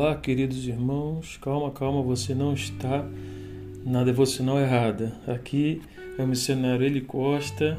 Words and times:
Olá, 0.00 0.14
queridos 0.14 0.64
irmãos. 0.64 1.36
Calma, 1.42 1.72
calma, 1.72 2.00
você 2.02 2.32
não 2.32 2.54
está 2.54 3.04
na 3.84 4.04
devocional 4.04 4.56
errada. 4.60 5.12
Aqui 5.26 5.82
é 6.16 6.22
o 6.22 6.28
missionário 6.28 6.86
Eli 6.86 7.00
Costa, 7.00 7.76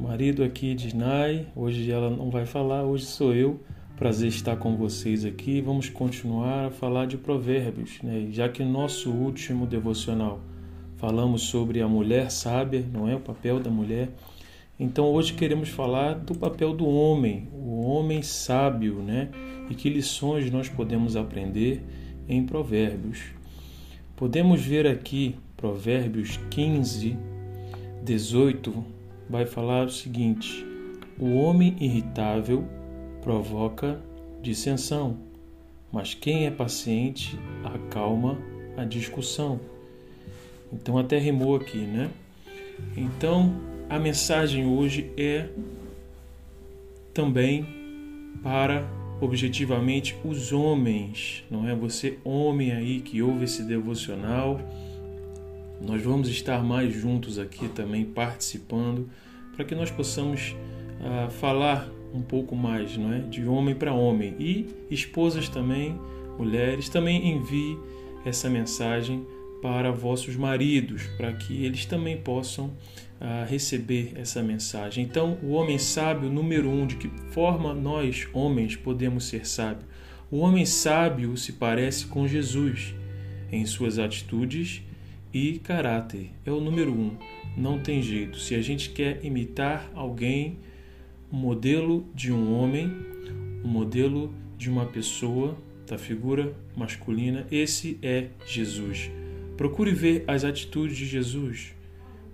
marido 0.00 0.42
aqui 0.42 0.74
de 0.74 0.96
Nai. 0.96 1.46
Hoje 1.54 1.88
ela 1.88 2.10
não 2.10 2.30
vai 2.30 2.46
falar, 2.46 2.82
hoje 2.82 3.04
sou 3.04 3.32
eu. 3.32 3.60
Prazer 3.96 4.28
estar 4.28 4.56
com 4.56 4.76
vocês 4.76 5.24
aqui. 5.24 5.60
Vamos 5.60 5.88
continuar 5.88 6.66
a 6.66 6.70
falar 6.72 7.06
de 7.06 7.16
provérbios, 7.16 8.02
né? 8.02 8.26
já 8.32 8.48
que 8.48 8.64
no 8.64 8.72
nosso 8.72 9.12
último 9.12 9.68
devocional 9.68 10.40
falamos 10.96 11.42
sobre 11.42 11.80
a 11.80 11.86
mulher 11.86 12.28
sábia, 12.28 12.84
não 12.92 13.08
é? 13.08 13.14
O 13.14 13.20
papel 13.20 13.60
da 13.60 13.70
mulher. 13.70 14.08
Então 14.78 15.06
hoje 15.06 15.32
queremos 15.32 15.70
falar 15.70 16.14
do 16.14 16.34
papel 16.34 16.74
do 16.74 16.86
homem, 16.86 17.48
o 17.52 17.86
homem 17.86 18.22
sábio, 18.22 18.96
né? 18.96 19.30
e 19.70 19.74
que 19.74 19.88
lições 19.88 20.50
nós 20.50 20.68
podemos 20.68 21.16
aprender 21.16 21.82
em 22.28 22.44
Provérbios. 22.44 23.20
Podemos 24.14 24.62
ver 24.62 24.86
aqui 24.86 25.36
Provérbios 25.56 26.38
15, 26.50 27.16
18, 28.02 28.84
vai 29.28 29.46
falar 29.46 29.86
o 29.86 29.90
seguinte: 29.90 30.64
O 31.18 31.36
homem 31.36 31.76
irritável 31.80 32.64
provoca 33.22 34.00
dissensão, 34.42 35.16
mas 35.90 36.14
quem 36.14 36.46
é 36.46 36.50
paciente 36.50 37.38
acalma 37.64 38.38
a 38.76 38.84
discussão. 38.84 39.58
Então 40.72 40.98
até 40.98 41.18
rimou 41.18 41.56
aqui, 41.56 41.78
né? 41.78 42.10
Então 42.96 43.54
a 43.88 43.98
mensagem 43.98 44.66
hoje 44.66 45.10
é 45.16 45.46
também 47.14 47.66
para 48.42 48.86
objetivamente 49.20 50.16
os 50.24 50.52
homens, 50.52 51.44
não 51.50 51.68
é? 51.68 51.74
Você, 51.74 52.18
homem 52.24 52.72
aí 52.72 53.00
que 53.00 53.22
ouve 53.22 53.44
esse 53.44 53.62
devocional, 53.62 54.60
nós 55.80 56.02
vamos 56.02 56.28
estar 56.28 56.62
mais 56.62 56.92
juntos 56.92 57.38
aqui 57.38 57.68
também 57.68 58.04
participando 58.04 59.08
para 59.54 59.64
que 59.64 59.74
nós 59.74 59.90
possamos 59.90 60.54
uh, 61.00 61.30
falar 61.30 61.88
um 62.12 62.20
pouco 62.20 62.54
mais, 62.54 62.96
não 62.96 63.12
é? 63.12 63.20
De 63.20 63.46
homem 63.46 63.74
para 63.74 63.92
homem 63.92 64.34
e 64.38 64.66
esposas 64.90 65.48
também, 65.48 65.98
mulheres 66.38 66.88
também 66.88 67.32
envie 67.32 67.78
essa 68.24 68.50
mensagem 68.50 69.26
para 69.60 69.90
vossos 69.90 70.36
maridos, 70.36 71.04
para 71.16 71.32
que 71.32 71.64
eles 71.64 71.86
também 71.86 72.16
possam 72.16 72.66
uh, 72.66 73.48
receber 73.48 74.12
essa 74.16 74.42
mensagem. 74.42 75.04
Então, 75.04 75.38
o 75.42 75.50
homem 75.50 75.78
sábio, 75.78 76.30
número 76.30 76.68
um, 76.68 76.86
de 76.86 76.96
que 76.96 77.08
forma 77.30 77.74
nós, 77.74 78.28
homens, 78.32 78.76
podemos 78.76 79.24
ser 79.24 79.46
sábios? 79.46 79.86
O 80.30 80.38
homem 80.38 80.66
sábio 80.66 81.36
se 81.36 81.52
parece 81.52 82.06
com 82.06 82.26
Jesus 82.26 82.94
em 83.50 83.64
suas 83.64 83.98
atitudes 83.98 84.82
e 85.32 85.58
caráter. 85.58 86.30
É 86.44 86.50
o 86.50 86.60
número 86.60 86.92
um. 86.92 87.16
Não 87.56 87.78
tem 87.78 88.02
jeito. 88.02 88.38
Se 88.38 88.54
a 88.54 88.60
gente 88.60 88.90
quer 88.90 89.24
imitar 89.24 89.90
alguém, 89.94 90.58
um 91.32 91.36
modelo 91.36 92.06
de 92.14 92.32
um 92.32 92.52
homem, 92.52 92.92
um 93.64 93.68
modelo 93.68 94.34
de 94.58 94.68
uma 94.68 94.86
pessoa, 94.86 95.56
da 95.86 95.96
figura 95.96 96.52
masculina, 96.76 97.46
esse 97.50 97.98
é 98.02 98.28
Jesus. 98.46 99.10
Procure 99.56 99.92
ver 99.92 100.24
as 100.26 100.44
atitudes 100.44 100.96
de 100.96 101.06
Jesus. 101.06 101.74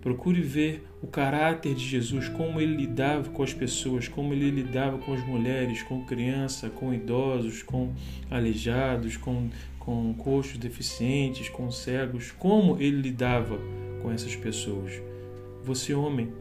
Procure 0.00 0.40
ver 0.40 0.84
o 1.00 1.06
caráter 1.06 1.74
de 1.74 1.84
Jesus, 1.84 2.28
como 2.28 2.60
ele 2.60 2.74
lidava 2.74 3.30
com 3.30 3.42
as 3.42 3.54
pessoas, 3.54 4.08
como 4.08 4.32
ele 4.32 4.50
lidava 4.50 4.98
com 4.98 5.12
as 5.12 5.24
mulheres, 5.24 5.80
com 5.84 6.04
crianças, 6.04 6.72
com 6.72 6.92
idosos, 6.92 7.62
com 7.62 7.94
aleijados, 8.28 9.16
com, 9.16 9.48
com 9.78 10.12
coxos 10.14 10.58
deficientes, 10.58 11.48
com 11.48 11.70
cegos, 11.70 12.32
como 12.32 12.80
ele 12.80 13.00
lidava 13.00 13.60
com 14.02 14.10
essas 14.10 14.34
pessoas. 14.34 15.00
Você, 15.62 15.94
homem, 15.94 16.32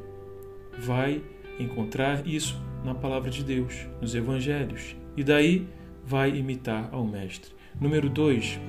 vai 0.80 1.22
encontrar 1.60 2.26
isso 2.26 2.60
na 2.84 2.96
palavra 2.96 3.30
de 3.30 3.44
Deus, 3.44 3.86
nos 4.02 4.16
evangelhos, 4.16 4.96
e 5.16 5.24
daí 5.24 5.68
vai 6.04 6.36
imitar 6.36 6.90
ao 6.92 7.06
Mestre. 7.06 7.52
Número 7.80 8.10
2. 8.10 8.60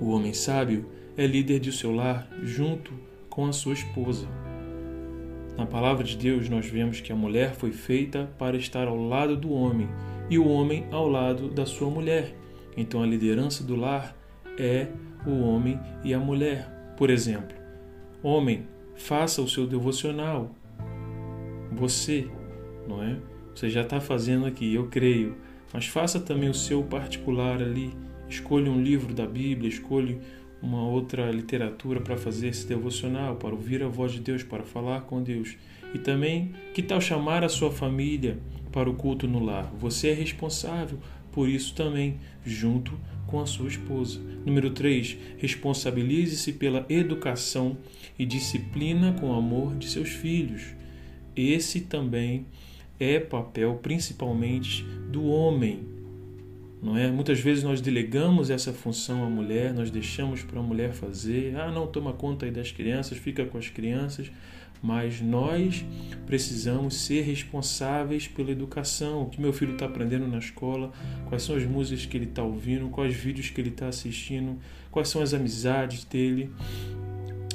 O 0.00 0.10
homem 0.10 0.32
sábio 0.32 0.86
é 1.16 1.26
líder 1.26 1.60
de 1.60 1.72
seu 1.72 1.94
lar 1.94 2.28
junto 2.42 2.92
com 3.30 3.46
a 3.46 3.52
sua 3.52 3.72
esposa. 3.72 4.26
Na 5.56 5.64
palavra 5.64 6.04
de 6.04 6.16
Deus, 6.16 6.48
nós 6.48 6.66
vemos 6.66 7.00
que 7.00 7.10
a 7.10 7.16
mulher 7.16 7.54
foi 7.54 7.72
feita 7.72 8.30
para 8.38 8.56
estar 8.56 8.86
ao 8.86 8.96
lado 8.96 9.36
do 9.36 9.50
homem 9.50 9.88
e 10.28 10.38
o 10.38 10.46
homem 10.46 10.86
ao 10.90 11.08
lado 11.08 11.48
da 11.48 11.64
sua 11.64 11.88
mulher. 11.88 12.34
Então, 12.76 13.02
a 13.02 13.06
liderança 13.06 13.64
do 13.64 13.74
lar 13.74 14.14
é 14.58 14.88
o 15.26 15.40
homem 15.40 15.80
e 16.04 16.12
a 16.12 16.18
mulher. 16.18 16.94
Por 16.98 17.08
exemplo, 17.08 17.56
homem, 18.22 18.66
faça 18.94 19.40
o 19.40 19.48
seu 19.48 19.66
devocional. 19.66 20.54
Você, 21.72 22.28
não 22.86 23.02
é? 23.02 23.16
Você 23.54 23.70
já 23.70 23.80
está 23.80 23.98
fazendo 23.98 24.44
aqui, 24.44 24.74
eu 24.74 24.88
creio. 24.88 25.36
Mas 25.72 25.86
faça 25.86 26.20
também 26.20 26.50
o 26.50 26.54
seu 26.54 26.82
particular 26.82 27.62
ali. 27.62 27.92
Escolha 28.28 28.70
um 28.70 28.82
livro 28.82 29.14
da 29.14 29.26
Bíblia, 29.26 29.68
escolha 29.68 30.18
uma 30.62 30.86
outra 30.86 31.30
literatura 31.30 32.00
para 32.00 32.16
fazer 32.16 32.48
esse 32.48 32.66
devocional, 32.66 33.36
para 33.36 33.54
ouvir 33.54 33.82
a 33.82 33.88
voz 33.88 34.12
de 34.12 34.20
Deus, 34.20 34.42
para 34.42 34.62
falar 34.62 35.02
com 35.02 35.22
Deus. 35.22 35.56
E 35.94 35.98
também, 35.98 36.52
que 36.74 36.82
tal 36.82 37.00
chamar 37.00 37.44
a 37.44 37.48
sua 37.48 37.70
família 37.70 38.38
para 38.72 38.90
o 38.90 38.94
culto 38.94 39.28
no 39.28 39.42
lar? 39.42 39.72
Você 39.78 40.08
é 40.08 40.14
responsável 40.14 40.98
por 41.32 41.48
isso 41.48 41.74
também, 41.74 42.18
junto 42.44 42.98
com 43.26 43.40
a 43.40 43.46
sua 43.46 43.68
esposa. 43.68 44.20
Número 44.44 44.70
3. 44.70 45.16
Responsabilize-se 45.38 46.52
pela 46.54 46.86
educação 46.88 47.76
e 48.18 48.24
disciplina 48.24 49.12
com 49.12 49.34
amor 49.34 49.76
de 49.76 49.86
seus 49.88 50.10
filhos. 50.10 50.74
Esse 51.36 51.82
também 51.82 52.46
é 52.98 53.20
papel 53.20 53.78
principalmente 53.82 54.82
do 55.10 55.26
homem 55.26 55.95
não 56.86 56.96
é? 56.96 57.10
Muitas 57.10 57.40
vezes 57.40 57.64
nós 57.64 57.80
delegamos 57.80 58.48
essa 58.48 58.72
função 58.72 59.24
à 59.24 59.28
mulher, 59.28 59.74
nós 59.74 59.90
deixamos 59.90 60.44
para 60.44 60.60
a 60.60 60.62
mulher 60.62 60.92
fazer. 60.92 61.56
Ah, 61.56 61.68
não, 61.72 61.88
toma 61.88 62.12
conta 62.12 62.46
aí 62.46 62.52
das 62.52 62.70
crianças, 62.70 63.18
fica 63.18 63.44
com 63.44 63.58
as 63.58 63.68
crianças. 63.68 64.30
Mas 64.80 65.20
nós 65.20 65.84
precisamos 66.26 66.94
ser 66.94 67.22
responsáveis 67.22 68.28
pela 68.28 68.52
educação. 68.52 69.22
O 69.22 69.26
que 69.26 69.40
meu 69.40 69.52
filho 69.52 69.72
está 69.72 69.86
aprendendo 69.86 70.28
na 70.28 70.38
escola, 70.38 70.92
quais 71.28 71.42
são 71.42 71.56
as 71.56 71.64
músicas 71.64 72.06
que 72.06 72.16
ele 72.16 72.26
está 72.26 72.44
ouvindo, 72.44 72.88
quais 72.88 73.12
vídeos 73.16 73.50
que 73.50 73.60
ele 73.60 73.70
está 73.70 73.88
assistindo, 73.88 74.56
quais 74.88 75.08
são 75.08 75.20
as 75.20 75.34
amizades 75.34 76.04
dele. 76.04 76.52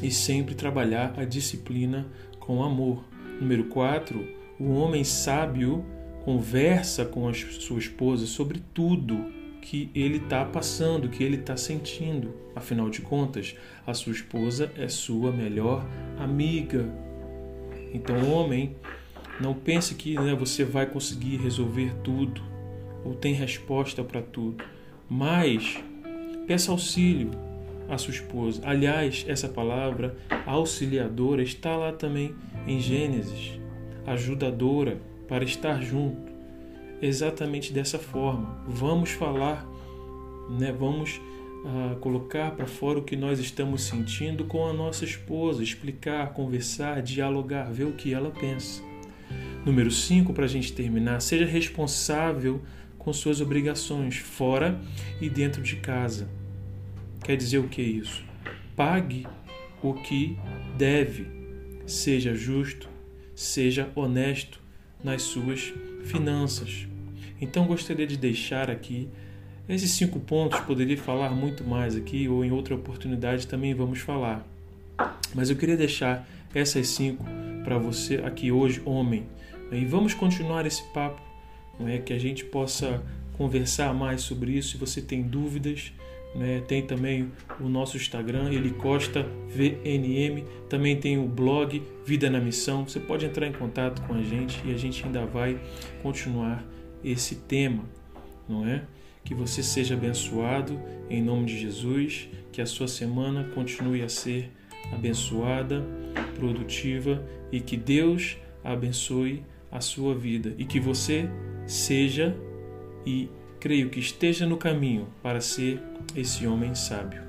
E 0.04 0.12
sempre 0.12 0.56
trabalhar 0.56 1.14
a 1.16 1.24
disciplina 1.24 2.06
com 2.38 2.62
amor. 2.62 3.06
Número 3.40 3.64
4, 3.66 4.28
o 4.60 4.74
homem 4.74 5.06
sábio 5.06 5.86
conversa 6.24 7.06
com 7.06 7.28
a 7.28 7.34
sua 7.34 7.80
esposa 7.80 8.26
sobre 8.26 8.62
tudo 8.74 9.26
que 9.62 9.90
ele 9.94 10.18
está 10.18 10.44
passando, 10.44 11.10
que 11.10 11.24
ele 11.24 11.38
está 11.38 11.56
sentindo. 11.56 12.34
Afinal 12.56 12.90
de 12.90 13.02
contas, 13.02 13.56
a 13.86 13.94
sua 13.94 14.12
esposa 14.12 14.72
é 14.78 14.88
sua 14.88 15.32
melhor 15.32 15.86
amiga. 16.18 16.90
Então, 17.94 18.32
homem, 18.32 18.76
não 19.40 19.54
pense 19.54 19.96
que 19.96 20.16
né, 20.16 20.36
você 20.36 20.64
vai 20.64 20.86
conseguir 20.86 21.38
resolver 21.38 21.94
tudo 22.04 22.42
ou 23.04 23.14
tem 23.14 23.34
resposta 23.34 24.04
para 24.04 24.22
tudo, 24.22 24.64
mas 25.10 25.80
peça 26.46 26.72
auxílio 26.72 27.32
à 27.90 27.98
sua 27.98 28.14
esposa. 28.14 28.62
Aliás, 28.64 29.26
essa 29.28 29.50
palavra 29.50 30.16
auxiliadora 30.46 31.42
está 31.42 31.76
lá 31.76 31.92
também 31.92 32.36
em 32.68 32.80
Gênesis, 32.80 33.60
ajudadora 34.06 35.00
para 35.32 35.46
estar 35.46 35.82
junto. 35.82 36.30
Exatamente 37.02 37.72
dessa 37.72 37.98
forma. 37.98 38.62
Vamos 38.68 39.12
falar, 39.12 39.66
né? 40.50 40.74
vamos 40.78 41.22
uh, 41.64 41.96
colocar 42.02 42.52
para 42.52 42.68
fora 42.68 43.00
o 43.00 43.02
que 43.02 43.16
nós 43.16 43.40
estamos 43.40 43.84
sentindo 43.84 44.44
com 44.44 44.68
a 44.68 44.74
nossa 44.74 45.06
esposa, 45.06 45.64
explicar, 45.64 46.34
conversar, 46.34 47.02
dialogar, 47.02 47.72
ver 47.72 47.86
o 47.86 47.94
que 47.94 48.14
ela 48.14 48.30
pensa. 48.30 48.84
Número 49.66 49.90
5, 49.90 50.34
para 50.34 50.44
a 50.44 50.50
gente 50.50 50.74
terminar, 50.74 51.22
seja 51.22 51.46
responsável 51.46 52.62
com 52.98 53.14
suas 53.14 53.40
obrigações 53.40 54.18
fora 54.18 54.82
e 55.22 55.30
dentro 55.30 55.62
de 55.62 55.78
casa. 55.78 56.28
Quer 57.24 57.38
dizer 57.38 57.60
o 57.60 57.70
que 57.70 57.82
é 57.82 57.86
isso? 57.86 58.22
Pague 58.76 59.26
o 59.82 59.94
que 59.94 60.38
deve, 60.78 61.26
seja 61.88 62.36
justo, 62.36 62.90
seja 63.34 63.90
honesto, 63.96 64.60
nas 65.04 65.24
suas 65.24 65.74
finanças. 66.04 66.88
Então 67.40 67.66
gostaria 67.66 68.06
de 68.06 68.18
deixar 68.18 68.70
aqui 68.70 69.10
esses 69.68 69.92
cinco 69.92 70.20
pontos, 70.20 70.60
poderia 70.62 70.98
falar 70.98 71.30
muito 71.30 71.64
mais 71.64 71.96
aqui 71.96 72.28
ou 72.28 72.44
em 72.44 72.52
outra 72.52 72.76
oportunidade 72.76 73.48
também 73.48 73.74
vamos 73.74 74.00
falar. 74.00 74.46
Mas 75.34 75.50
eu 75.50 75.56
queria 75.56 75.78
deixar 75.78 76.28
essas 76.54 76.88
cinco 76.88 77.24
para 77.64 77.78
você 77.78 78.16
aqui 78.18 78.52
hoje, 78.52 78.82
homem. 78.86 79.26
E 79.72 79.86
vamos 79.86 80.14
continuar 80.14 80.66
esse 80.66 80.84
papo, 80.92 81.22
não 81.80 81.88
é 81.88 81.98
que 82.00 82.12
a 82.12 82.20
gente 82.20 82.44
possa 82.44 83.02
conversar 83.38 83.94
mais 83.94 84.22
sobre 84.22 84.52
isso. 84.52 84.72
Se 84.72 84.78
você 84.78 85.02
tem 85.02 85.22
dúvidas, 85.22 85.94
né? 86.34 86.62
tem 86.68 86.82
também 86.82 87.32
o 87.60 87.68
nosso 87.68 87.98
Instagram, 87.98 88.52
Eli 88.52 88.72
Costa 88.72 89.26
VNM. 89.50 90.46
Também 90.70 90.98
tem 90.98 91.18
o 91.18 91.28
blog 91.28 91.82
Vida 92.06 92.30
na 92.30 92.40
Missão. 92.40 92.88
Você 92.88 93.00
pode 93.00 93.26
entrar 93.26 93.48
em 93.48 93.52
contato 93.52 94.02
com 94.04 94.14
a 94.14 94.22
gente 94.22 94.62
e 94.66 94.74
a 94.74 94.78
gente 94.78 95.04
ainda 95.06 95.26
vai 95.26 95.60
continuar 96.02 96.64
esse 97.04 97.36
tema, 97.36 97.84
não 98.48 98.66
é? 98.66 98.84
Que 99.24 99.36
você 99.36 99.62
seja 99.62 99.94
abençoado 99.94 100.80
em 101.10 101.22
nome 101.22 101.46
de 101.46 101.60
Jesus, 101.60 102.28
que 102.52 102.62
a 102.62 102.66
sua 102.66 102.88
semana 102.88 103.44
continue 103.54 104.02
a 104.02 104.10
ser 104.10 104.52
abençoada, 104.92 105.86
produtiva 106.36 107.24
e 107.52 107.60
que 107.60 107.78
Deus 107.78 108.38
abençoe 108.64 109.44
a 109.72 109.80
sua 109.80 110.14
vida 110.14 110.54
e 110.58 110.66
que 110.66 110.80
você 110.80 111.30
seja 111.66 112.36
e 113.06 113.30
creio 113.62 113.92
que 113.92 114.00
esteja 114.00 114.46
no 114.46 114.58
caminho 114.58 115.08
para 115.22 115.40
ser 115.40 115.80
esse 116.16 116.48
homem 116.48 116.74
sábio. 116.74 117.22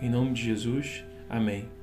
Em 0.00 0.08
nome 0.08 0.32
de 0.32 0.44
Jesus, 0.44 1.04
amém. 1.28 1.79